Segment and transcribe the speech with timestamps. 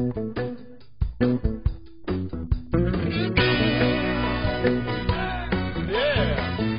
[0.00, 0.06] 大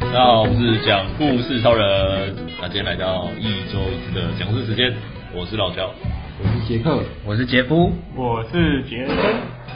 [0.09, 2.35] 家好，我是讲故事超人。
[2.59, 4.91] 那今天来到一周一次的讲故事时间，
[5.35, 5.91] 我是老乔，
[6.39, 9.15] 我是杰克，我是杰夫，我是杰森。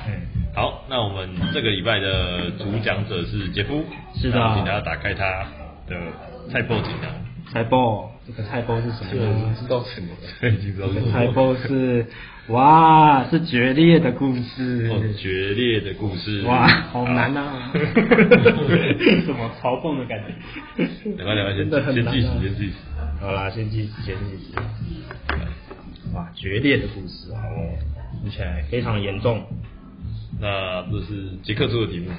[0.08, 0.26] 嗯，
[0.56, 3.86] 好，那我们这个礼拜的主讲者是杰夫，
[4.16, 5.24] 是的，请大家打开他
[5.88, 5.96] 的
[6.52, 7.25] 菜脯锦囊。
[7.56, 9.24] 菜脯，这个菜脯是什么？
[9.32, 10.50] 已经知道什么了？
[10.50, 11.10] 已经知道什么？
[11.14, 12.06] 菜脯是。
[12.50, 14.90] 哇，是决裂的故事。
[14.92, 16.42] 哦，决裂的故事。
[16.42, 17.72] 哇，好难啊！
[17.74, 20.84] 什么嘲讽的感觉？
[21.16, 22.74] 两块两位先先计时，先计时。
[23.22, 24.52] 好啦，先计时，先计时。
[26.14, 27.72] 哇，决裂的故事，好哦，
[28.22, 29.42] 听起来非常严重。
[30.42, 32.12] 那这是杰克出的题目。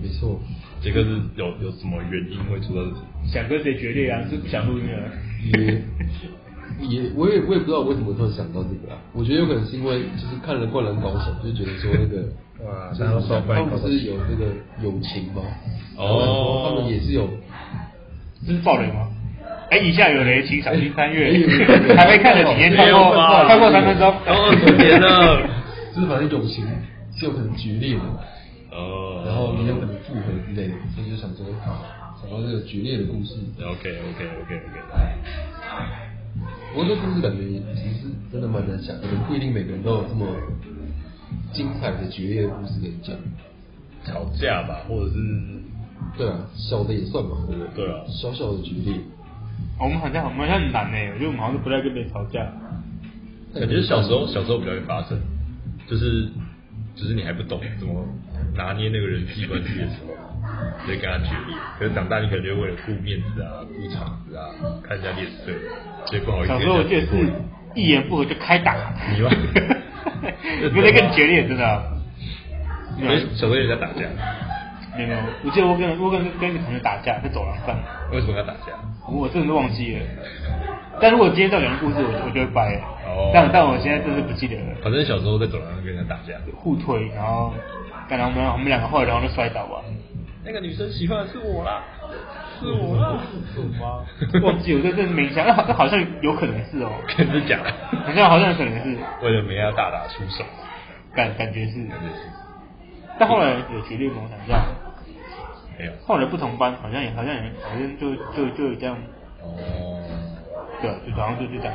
[0.00, 0.40] 没错，
[0.80, 3.00] 杰克是有有什么原因会出到这题？
[3.32, 4.22] 想跟谁决裂啊？
[4.30, 5.02] 是不想录音啊？
[5.42, 5.82] 也
[6.86, 8.98] 也，我也我也不知道为什么突然想到这个啊。
[9.12, 12.22] 我觉得有可能是因为就是看了《灌篮高手》，就觉得说那个
[12.64, 14.46] 哇，他们不是有那个
[14.82, 15.42] 友情吗？
[15.96, 17.28] 哦，他们也是有，
[18.46, 19.08] 这是爆雷吗？
[19.70, 21.30] 哎，以下有雷，请小心参阅。
[21.96, 23.14] 还没看的，请先跳过，
[23.46, 24.08] 跳过三分钟。
[24.26, 25.42] 哦，十年了，
[25.94, 26.64] 就是反正友情
[27.16, 28.00] 是有可能决裂的，
[28.72, 31.46] 哦，然后你有可能复合之类的，所以就想说，
[32.20, 33.34] 想到这个决裂的故事。
[33.58, 34.80] OK OK OK OK。
[36.72, 37.42] 不过这故事感觉
[37.74, 40.26] 其实真的蛮难讲，可能不一定每个人都有这么
[41.52, 43.16] 精彩的决裂的故事可以讲。
[44.02, 45.18] 吵架吧，或者是
[46.16, 47.84] 对啊，小的也算吧，对不对？
[47.84, 48.94] 对啊，小小的决裂。
[49.78, 52.50] 我们好像我们好像很难呢，我觉得我们好像都不太跟别人吵架。
[53.52, 55.20] 感觉小时候小时候比较会发生，
[55.86, 56.30] 就是
[56.94, 58.02] 就是你还不懂怎么
[58.54, 60.14] 拿捏那个人际关系的时候。
[60.84, 64.48] 所以跟他决裂，可是长大你可能就为了顾面子啊、顾场子啊、
[64.82, 65.52] 看人家脸色，
[66.06, 66.48] 所以不好意思。
[66.48, 67.30] 小时候我记得是
[67.74, 68.74] 一言不合就开打，
[69.14, 69.30] 你吗？
[70.62, 71.82] 有点更决裂，真的。
[72.98, 74.00] 所以小时候也在打架。
[74.96, 77.78] 没有，我记得我跟我跟跟一个同学打架，在走廊上。
[78.12, 78.72] 为什么要打架？
[79.08, 80.00] 我真的都忘记了。
[81.00, 82.80] 但如果今天再讲故事，我我就会掰。
[83.06, 83.30] 哦。
[83.32, 84.74] 但但我现在真是不记得了。
[84.82, 87.52] 反正小时候在走廊上跟人家打架，互推，然后，
[88.16, 89.82] 然后我们我们两个后来然后就摔倒吧。
[90.44, 91.82] 那个女生喜欢的是我啦，
[92.58, 93.20] 是我啦，
[93.54, 94.06] 是吗？
[94.42, 97.70] 忘记我这真没印象，那好那好像有可能是哦，真的假的？
[98.06, 100.42] 好像好像可能是为了没要大打出手，
[101.14, 102.22] 感感觉是，感觉是。
[103.18, 104.22] 但后来有决裂吗？
[104.30, 104.64] 想这样？
[105.78, 105.92] 没有。
[106.06, 108.96] 后来不同班，好像也好像也好像就就就这样。
[109.42, 110.00] 哦。
[110.80, 111.74] 对，就好像就就这样。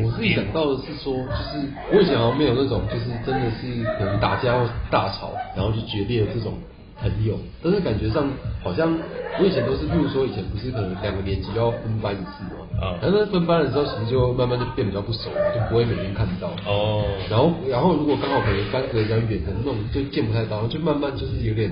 [0.00, 6.54] 我自己想到的是说，就是我以前好像没有那种，就是真的是可能打架或大吵，然后就决裂的这种
[7.00, 7.38] 朋友。
[7.62, 8.28] 但是感觉上
[8.62, 8.96] 好像
[9.38, 16.48] 我以前都是，譬如说以前不是可能两个年级要分班一次嘛，啊，但是分班的时候其实就慢慢就变比较不熟，就不会每天看到。
[16.66, 17.04] 哦。
[17.28, 21.70] 然后然后如果刚好可能班隔比较远，可能那种就见不太到，就慢慢就是有点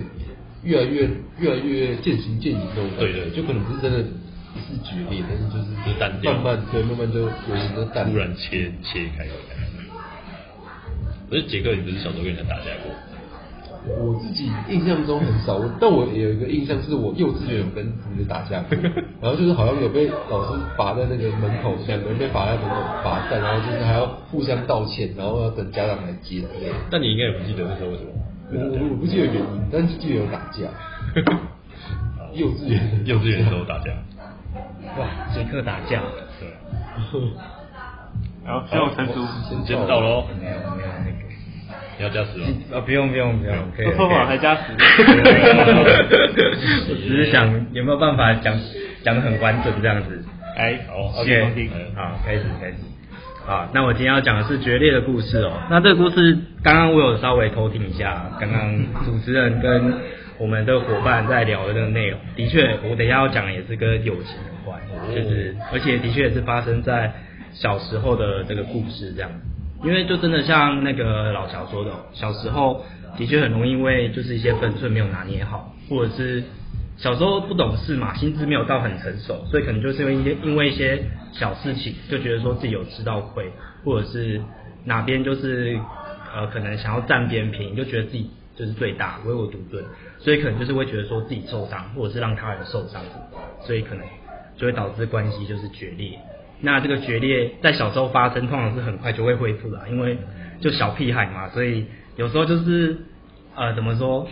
[0.63, 1.09] 越来越
[1.39, 3.13] 越来越渐行渐远那种感觉。
[3.13, 3.31] 对对。
[3.31, 4.05] 就可能不是真的。
[4.59, 5.67] 是决裂，但是就是
[6.25, 9.63] 慢慢对，慢慢就有一个淡，突然切切开的感觉。
[11.31, 12.91] 可是杰克，你不是小时候跟人家打架过？
[13.97, 18.77] 我自己印象中很少，但我有一个印象是我幼稚园有跟同学打架过，
[19.23, 26.75] 然后就是好像有被老师罚在那个门口，两个人被罚在门口罚站，然后就是还要互相道歉，然后要等家长来接之类的。
[26.91, 28.11] 但你应该也不记得那时候为什么？
[28.53, 28.59] 我
[28.91, 30.69] 我不记得原因，但是记得有打架。
[32.35, 33.91] 幼稚园幼稚园的时候打架。
[34.99, 36.01] 哇，杰克打架，
[36.41, 36.49] 对，
[38.45, 39.13] 然后最后成熟，
[39.49, 41.13] 时间到喽，没有没有那个，
[41.99, 42.47] 你要加时吗？
[42.75, 44.63] 啊，不用不用不用，可以，说好还加时，
[46.87, 48.59] 只是想有没有办法讲
[49.05, 50.25] 讲的很完整这样子，
[50.57, 52.79] 哎，好，OK，好，开始开始，
[53.47, 59.95] 好，那我今天要讲的是决裂的故事哦，那这个故事刚刚我有稍微偷听一下，刚刚主持人跟。
[60.41, 64.81] 我们的伙伴在聊的那个内容，的确，我等一下要讲的也是跟友情有关，
[65.15, 67.13] 就是，而且的确也是发生在
[67.53, 69.31] 小时候的这个故事这样。
[69.85, 72.83] 因为就真的像那个老乔说的，小时候
[73.19, 76.43] 的确很容易因为就是一些分寸没有拿捏好，或者是
[76.97, 81.03] 小时候不懂事嘛，心智没有到很成熟，所以可能就是因为一些因为一些
[81.33, 83.45] 小事情就觉得说自己有吃到亏，
[83.85, 84.41] 或者是
[84.87, 85.79] 哪边就是
[86.35, 88.31] 呃可能想要占别人便宜，就觉得自己。
[88.61, 89.83] 就是最大唯我独尊，
[90.19, 93.01] 所以可能就是会觉得说自己受伤，或者是让他人受伤，
[93.61, 94.05] 所以可能
[94.59, 96.19] 就会导致关系就是决裂。
[96.61, 100.19] 那这个决裂在小时候发生，通常是很快就会恢复的，因为
[100.61, 101.87] 就小屁孩嘛，所以
[102.17, 102.99] 有时候就是
[103.55, 104.29] 呃怎么说，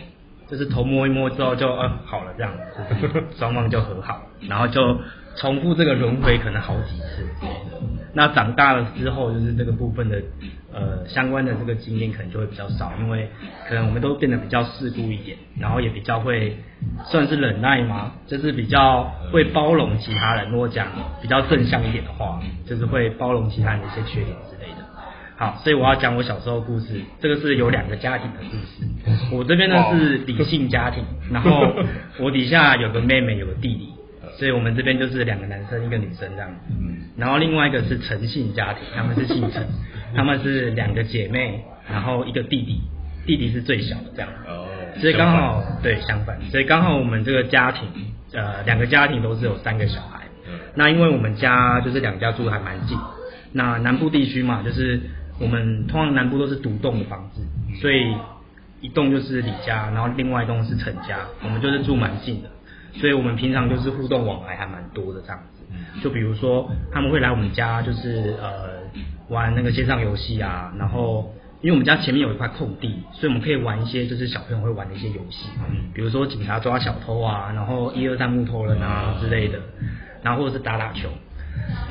[0.47, 4.99] 就是头摸一摸之后就呃好了这样，就是 双方就和好，然后就
[5.37, 7.27] 重复这个轮回可能好几次。
[8.13, 10.21] 那长大了之后，就是这个部分的
[10.73, 13.29] 呃相关的这个经验可能就会比较少，因为
[13.67, 16.57] 可能我们都变得比较世故一点，然后也比较会
[17.05, 20.49] 算是忍耐嘛，就是比较会包容其他人。
[20.49, 20.87] 如果讲
[21.21, 24.85] 比较正向一点的话，就是会包容其他人的一些缺点之类的。
[25.37, 29.35] 好，所以我要讲我小时候的故事，这个是有两个家庭的故事。
[29.35, 31.73] 我这边呢是理性家庭，然后
[32.19, 33.93] 我底下有个妹妹，有个弟弟。
[34.37, 36.73] 所以我们这边就是两个男生一个女生这样子，
[37.17, 39.67] 然后另外一个是陈姓家庭，他们是姓陈，
[40.15, 42.81] 他们是两个姐妹，然后一个弟弟，
[43.25, 44.29] 弟弟是最小的这样。
[44.47, 44.67] 哦。
[44.99, 47.87] 所以刚好对相反，所以刚好我们这个家庭，
[48.33, 50.19] 呃，两个家庭都是有三个小孩。
[50.75, 52.97] 那因为我们家就是两家住的还蛮近，
[53.53, 54.99] 那南部地区嘛，就是
[55.39, 57.41] 我们通常南部都是独栋的房子，
[57.81, 58.15] 所以
[58.81, 62.49] 一栋就是李家，然后另外一栋是陈家，我们就是住蛮近的。
[62.95, 68.81] 所以我们平常就是互动往来还蛮多的这样子，就比如说他们会来我们家，就是呃
[69.29, 75.49] 玩那个线上游戏啊，然后因为我们家前面有一块空地，所以我们可以玩一些就是小朋友会玩的一些游戏，
[75.93, 79.59] 比如说警察抓小偷啊，然后一二三木头人啊之类的，
[80.23, 81.09] 然后或者是打打球，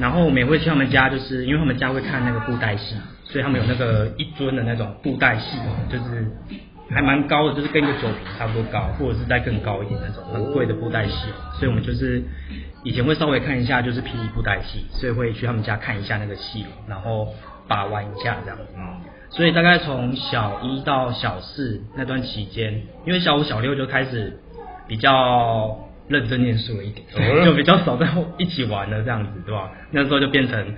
[0.00, 5.58] 然后我们也会去他们家，就是因为他们家会看那个布袋戏，所以他们有那个一尊的那种布袋戏，
[5.90, 6.30] 就是。
[6.90, 12.22] 还蛮高的，就是跟一个酒瓶差不多高，或者是再更高一点那种很贵的布袋戏，所以我们就是
[12.82, 17.28] 以前会稍微看一下，就是霹雳布袋戏，所以会去他们家看一下那个戏，然后
[17.66, 18.64] 把玩一下这样子。
[19.30, 24.38] 所以大概从小一到小四那段期间，因为小五小六就开始
[24.86, 27.06] 比较认真念书了一点，
[27.44, 28.08] 就比较少在
[28.38, 29.70] 一起玩了这样子，对吧？
[29.90, 30.74] 那时候就变成。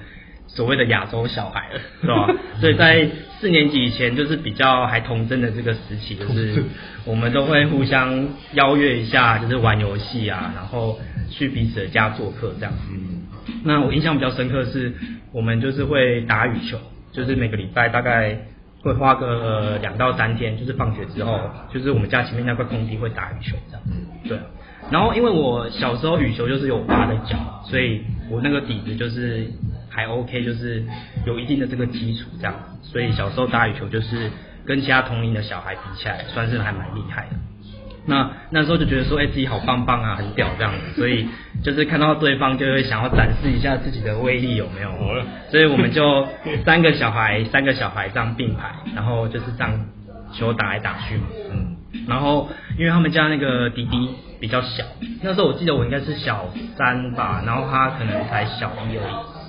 [0.55, 2.29] 所谓的亚洲小孩了，是吧？
[2.61, 3.09] 所以在
[3.39, 6.63] 四年级以前，就是比较还童真的这个时期，就是
[7.07, 10.99] 我们都会互相邀约一下，就是玩游戏啊，然后
[11.31, 12.79] 去彼此的家做客这样子。
[13.65, 14.93] 那我印象比较深刻是，
[15.33, 16.79] 我们就是会打羽球，
[17.13, 18.37] 就是每个礼拜大概
[18.83, 21.41] 会花个两到三天，就是放学之后，
[21.73, 23.83] 就是我们家前面那块空地会打羽球这样。
[24.29, 24.39] 对。
[24.91, 29.47] 然后因为我小时候羽球就是有八的脚，所以我那个底子就是。
[29.91, 30.83] 还 OK，就是
[31.27, 34.31] 有一定的这个基础这样，所以小时候打羽球就是
[34.65, 37.37] 跟其他同龄的小孩比起来，算是还蛮厉害的。
[38.07, 41.29] 那那时候就觉得说，哎，自己好棒棒啊，很屌这样子，所以
[41.63, 44.91] 就是看到对方就会想要展示一下自己的威力有没有？
[45.51, 46.27] 所以我们就
[46.65, 49.87] 三个小孩， 三个小孩这样并排，然后就是这样
[50.33, 51.25] 球打来打去嘛。
[51.53, 51.77] 嗯。
[52.09, 52.49] 然后
[52.79, 54.09] 因为他们家那个弟弟
[54.41, 54.83] 比较小，
[55.23, 59.40] 那时候我记得我应该是小三吧，然后他可能才小一而已。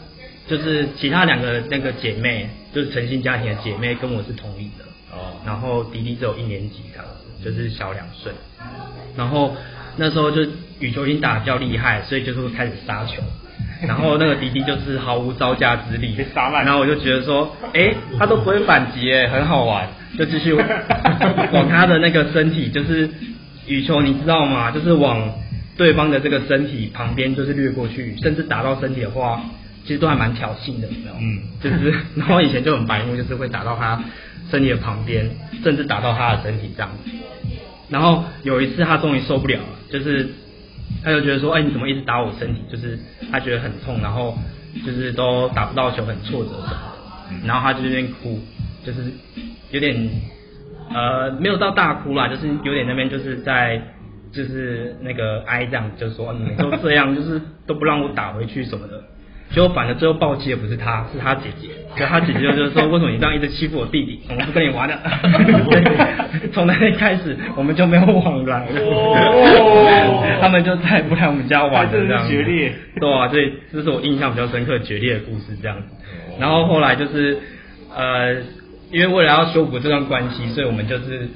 [0.52, 4.84] 就是其他两个那个姐妹，就是陈姓家庭的姐妹，跟我是同龄的。
[5.14, 5.32] 哦。
[5.46, 8.34] 然后迪迪只有一年级这样子，就是小两岁。
[9.16, 9.56] 然后
[9.96, 10.42] 那时候就
[10.82, 13.24] 羽球已经打得比较厉害，所以就是开始杀球。
[13.88, 16.14] 然后那个迪迪就是毫无招架之力。
[16.16, 16.66] 被杀烂。
[16.66, 19.88] 然后我就觉得说，哎，他都不会反击，哎，很好玩，
[20.20, 20.52] 就继续
[21.54, 23.10] 往他的那个身体，就是
[23.68, 24.70] 羽球，你知道吗？
[24.70, 25.34] 就是往
[25.78, 29.42] 对方的这个身体旁边，就是掠过去，甚至打到身体的话。
[29.84, 31.14] 其实都还蛮挑衅的，有没有？
[31.20, 34.04] 嗯，就是， 然后以前就很白目，就是会打到他
[34.50, 35.30] 身体的旁边，
[35.64, 37.10] 甚至打到他的身体这样子。
[37.90, 40.30] 然后有一次他终于受不了了，就是
[41.04, 42.62] 他就觉得说，哎，你怎么一直打我身体？
[42.72, 42.98] 就是
[43.32, 44.38] 他觉得很痛，然后
[44.86, 47.48] 就是都打不到球，很挫折什么的。
[47.48, 48.40] 然后他就在那边哭，
[48.86, 49.12] 就是
[49.72, 50.10] 有点
[50.94, 53.82] 呃没有到大哭啦，就是有点那边就是在
[54.32, 59.04] 就是那个哀这样，就是说你都这样，就是都不让我打回去什么的。
[59.54, 61.68] 就反正最后暴击的不是他，是他姐姐。
[61.98, 64.22] 就他姐姐就是说，为什么你这样一直欺负我弟弟？
[64.30, 64.98] 我们不跟你玩了。
[66.54, 68.82] 从那天开始，我们就没有往来了。
[68.82, 72.30] 哦、 他们就再也不来我们家玩了，这样子。
[72.30, 72.72] 决裂。
[72.98, 75.84] 对啊，所以这是我印象比较深刻决裂的故事，这样子。
[76.40, 77.38] 然后后来就是
[77.94, 78.36] 呃，
[78.90, 81.28] 因为为了要修补这段关系，所以我们就是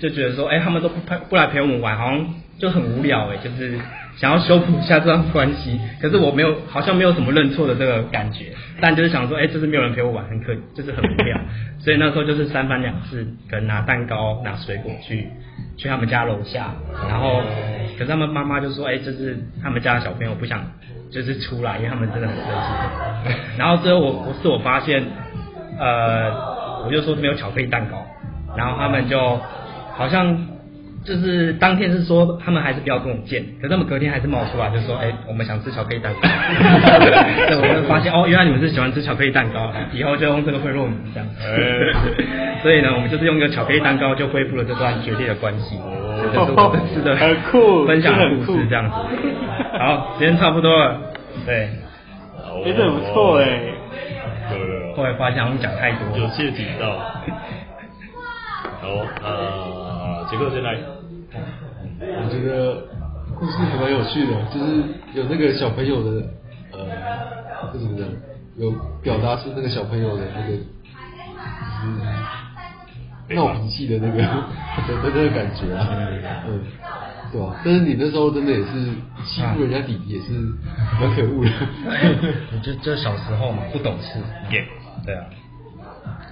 [0.00, 2.24] 就觉得说，哎，他们都不陪不来陪我们玩，好像
[2.58, 3.78] 就很无聊哎，就是。
[4.16, 11.36] 想要修补一下这段关系，可是我没有，好像没有什么认错的这个感觉，但就是想说，哎，就是没有人陪我玩，很可，就是很无聊，
[11.82, 15.26] 所以那时候就是三番两次，可能拿蛋糕、拿水果去
[15.76, 16.70] 去他们家楼下，
[17.08, 17.42] 然后，
[17.98, 20.64] 可是他们妈妈就说，哎，就是他们家的小朋友不想
[21.10, 23.36] 就是出来，因为他们真的很生气。
[23.58, 25.02] 然后最后我不是我发现，
[25.76, 28.06] 呃，我就说没有巧克力蛋糕，
[28.56, 29.40] 然后他们就
[29.96, 30.53] 好像。
[31.04, 36.20] 就是当天是说他们还是不要跟我见，可是他们隔天还是冒出来，就说哎、欸，我们想吃巧克力蛋糕。
[36.26, 41.28] 对，我就发现哦，原来你们是喜欢吃巧克力蛋糕，以后就用这个贿赂你们这样。
[42.62, 45.76] 所以呢，我们就是用一个巧克力蛋糕就恢复了这段决裂的关系。
[45.76, 48.96] 哦，是的，很酷，分享的故事这样子。
[49.78, 50.98] 好，时间差不多了，
[51.44, 51.68] 对，
[52.64, 53.60] 其实很不错哎。
[54.96, 56.96] 后来发现我们讲太多，有窃听到。
[58.80, 58.88] 好，
[60.34, 60.78] 呃，杰克先来。
[62.00, 62.86] 我觉得
[63.38, 64.82] 故事还蛮有趣的，就是
[65.14, 66.10] 有那个小朋友的，
[66.72, 66.86] 呃，
[67.72, 68.06] 这怎么讲？
[68.56, 68.70] 有
[69.02, 70.62] 表达出那个小朋友的那个，就
[73.28, 74.18] 是闹脾气的那个
[74.86, 75.88] 的那个感觉啊，
[76.46, 76.60] 嗯，
[77.32, 77.56] 对吧？
[77.64, 78.64] 但是你那时候真的也是
[79.26, 80.32] 欺负人家弟弟，也是
[81.00, 81.50] 蛮可恶的。
[82.62, 84.18] 就就小时候嘛，不懂事。
[84.52, 84.64] 耶，
[85.04, 85.24] 对啊。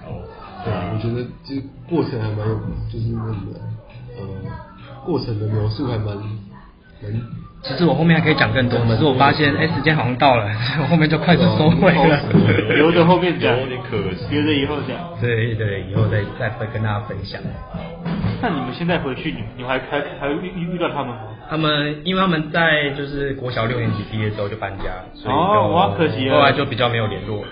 [0.07, 0.23] 哦，
[0.65, 2.55] 对啊，我觉得就过程还蛮有，
[2.93, 3.33] 就是那个，
[4.19, 4.27] 呃。
[5.05, 7.13] 过程的描述还蛮蛮，
[7.61, 10.47] 其实我后面还可以讲更多，可是我发现哎，时间好像到了，
[10.81, 12.21] 我后面就快速收尾了，
[12.77, 14.97] 留着后面讲，有点可惜，留着以后讲。
[15.21, 17.41] 对对，以后再再会跟大家分享。
[18.41, 21.23] 那你们现在回去，你你还还还遇遇到他们吗？
[21.51, 27.49] 他们因为他们在就是国小六年级毕业之后就搬家，所以哦，哇，可惜后来就比较没有联络了，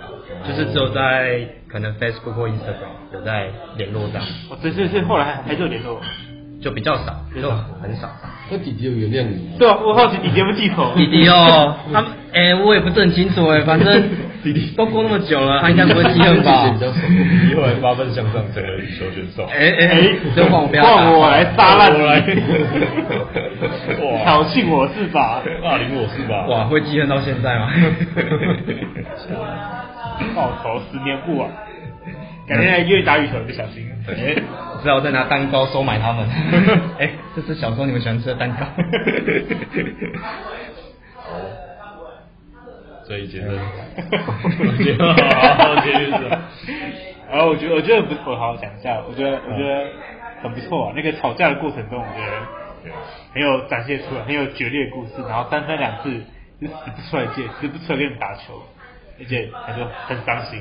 [0.47, 4.23] 就是只有在可能 Facebook 或 Instagram 有在联络上。
[4.51, 6.01] 哦，对对对，后来还还是有联络。
[6.63, 7.51] 就比较少，就
[7.83, 8.09] 很少。
[8.51, 9.57] 那弟弟有原谅你吗？
[9.59, 10.93] 对啊，我好奇弟弟有没有记仇？
[10.97, 14.03] 弟弟哦， 他哎，我也不是很清楚哎， 反正
[14.43, 16.67] 弟弟都过那么久了，他应该不会记恨吧？
[17.51, 19.45] 以后来八分向上成了羽球选手。
[19.45, 22.21] 哎哎，就换我不要换我来杀烂 我来。
[24.25, 25.43] 挑衅我是吧？
[25.63, 26.47] 霸凌我是吧？
[26.49, 27.71] 哇，会记恨到现在吗？
[30.35, 31.49] 报仇十年不晚。
[32.47, 33.87] 改天来约你打羽球就小心。
[34.09, 34.35] 哎，
[34.81, 36.29] 知道再拿蛋糕收买他们。
[36.99, 38.57] 哎，这是小时候你们喜欢吃的蛋糕。
[41.17, 41.33] 好，
[43.07, 43.59] 这一节的。
[43.59, 43.65] 好，
[45.83, 46.19] 继续说。
[47.31, 49.01] 然后我觉得，我觉得不错，好好讲一下。
[49.09, 49.87] 我觉得，我觉得
[50.43, 50.93] 很不错啊。
[50.97, 52.33] 那个吵架的过程中，我觉得
[53.33, 55.13] 很有展现出来，很有决裂的故事。
[55.29, 56.11] 然后三番两次
[56.61, 58.61] 就死不出来借，死不出来跟你打球，
[59.21, 60.61] 而且他就很伤心。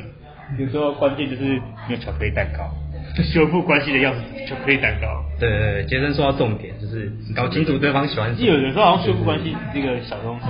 [0.58, 1.44] 有时候关键就是
[1.88, 2.70] 没有巧克力蛋糕，
[3.24, 5.24] 修复关系的钥匙，巧克力蛋糕。
[5.39, 8.48] 对对对，杰森说到重点，就是搞清楚对方喜欢什么。
[8.48, 10.46] 有人说好像修复关系这个小东西，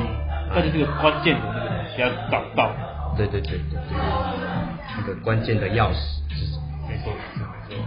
[0.54, 2.72] 但是这个关键的那个东西要找到。
[3.18, 3.98] 对对对对对，
[4.98, 5.96] 那个关键的钥匙
[6.30, 6.64] 是什么？
[6.88, 7.12] 没错
[7.70, 7.84] 没错。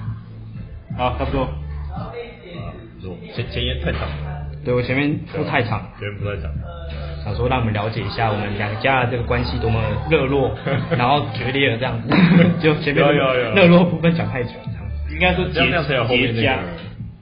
[0.97, 1.45] 好，差不多。
[1.45, 2.13] 啊，
[3.35, 4.47] 前前言太长了。
[4.65, 6.51] 对，我前面铺太长，前面铺太长。
[7.25, 10.57] 想说让我们了解一下我们两家的这个关系多么热络，
[10.97, 12.09] 然后决裂了这样子，
[12.61, 13.05] 就前面
[13.55, 15.15] 热络部分讲太久，这样子。
[15.15, 16.59] 应该说结结后面那个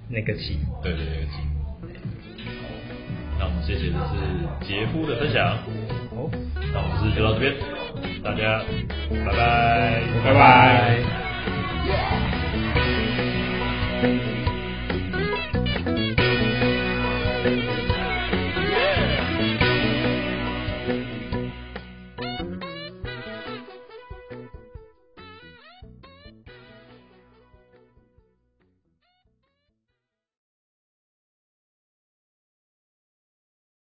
[0.08, 0.58] 那个气。
[0.82, 1.32] 对对对，那个气。
[3.38, 5.46] 那我们谢谢的是杰夫的分享。
[6.10, 6.28] 好，
[6.72, 7.54] 那我们是就到这边，
[8.22, 8.62] 大家
[9.24, 11.09] 拜拜，拜拜。